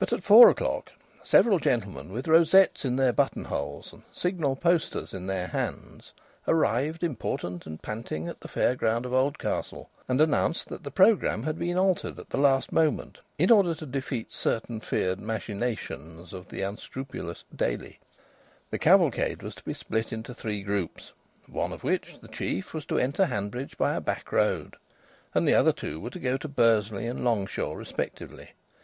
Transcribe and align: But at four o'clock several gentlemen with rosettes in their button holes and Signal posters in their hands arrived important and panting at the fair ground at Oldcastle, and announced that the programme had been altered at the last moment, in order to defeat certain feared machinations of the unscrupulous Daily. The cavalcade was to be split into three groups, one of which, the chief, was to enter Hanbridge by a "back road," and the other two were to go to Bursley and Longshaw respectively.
But 0.00 0.12
at 0.12 0.24
four 0.24 0.50
o'clock 0.50 0.90
several 1.22 1.60
gentlemen 1.60 2.10
with 2.10 2.26
rosettes 2.26 2.84
in 2.84 2.96
their 2.96 3.12
button 3.12 3.44
holes 3.44 3.92
and 3.92 4.02
Signal 4.10 4.56
posters 4.56 5.14
in 5.14 5.28
their 5.28 5.46
hands 5.46 6.12
arrived 6.48 7.04
important 7.04 7.64
and 7.64 7.80
panting 7.80 8.26
at 8.26 8.40
the 8.40 8.48
fair 8.48 8.74
ground 8.74 9.06
at 9.06 9.12
Oldcastle, 9.12 9.88
and 10.08 10.20
announced 10.20 10.66
that 10.68 10.82
the 10.82 10.90
programme 10.90 11.44
had 11.44 11.60
been 11.60 11.78
altered 11.78 12.18
at 12.18 12.30
the 12.30 12.40
last 12.40 12.72
moment, 12.72 13.20
in 13.38 13.52
order 13.52 13.72
to 13.76 13.86
defeat 13.86 14.32
certain 14.32 14.80
feared 14.80 15.20
machinations 15.20 16.32
of 16.32 16.48
the 16.48 16.62
unscrupulous 16.62 17.44
Daily. 17.54 18.00
The 18.70 18.80
cavalcade 18.80 19.44
was 19.44 19.54
to 19.54 19.62
be 19.62 19.74
split 19.74 20.12
into 20.12 20.34
three 20.34 20.64
groups, 20.64 21.12
one 21.46 21.72
of 21.72 21.84
which, 21.84 22.18
the 22.18 22.26
chief, 22.26 22.74
was 22.74 22.84
to 22.86 22.98
enter 22.98 23.26
Hanbridge 23.26 23.78
by 23.78 23.94
a 23.94 24.00
"back 24.00 24.32
road," 24.32 24.74
and 25.36 25.46
the 25.46 25.54
other 25.54 25.72
two 25.72 26.00
were 26.00 26.10
to 26.10 26.18
go 26.18 26.36
to 26.36 26.48
Bursley 26.48 27.06
and 27.06 27.20
Longshaw 27.22 27.74
respectively. 27.74 28.50